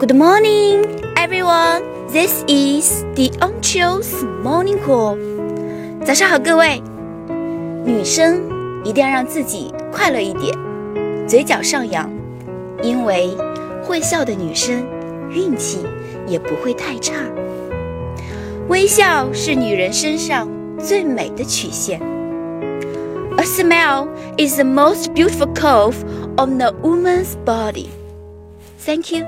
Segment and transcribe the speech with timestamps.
[0.00, 1.82] Good morning, everyone.
[2.08, 5.18] This is the Onchio's Morning Call.
[6.06, 6.82] 早上好，各位。
[7.84, 8.40] 女生
[8.82, 10.56] 一定要让自己快乐一点，
[11.28, 12.10] 嘴角上扬，
[12.82, 13.36] 因为
[13.84, 14.82] 会笑的女生
[15.30, 15.84] 运气
[16.26, 17.12] 也不会太差。
[18.68, 20.48] 微笑是女人身上
[20.78, 22.00] 最美的曲线。
[23.36, 24.08] A smile
[24.38, 25.96] is the most beautiful curve
[26.38, 27.88] on the woman's body.
[28.82, 29.26] Thank you.